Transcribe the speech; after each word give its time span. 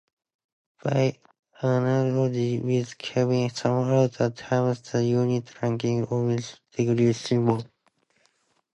By 0.83 1.19
analogy 1.61 2.57
with 2.59 2.97
kelvin, 2.97 3.51
some 3.51 3.87
authors 3.91 4.33
term 4.35 4.75
the 4.91 5.05
unit 5.05 5.61
"rankine", 5.61 6.07
omitting 6.09 6.55
the 6.75 6.85
degree 6.87 7.13
symbol. 7.13 7.63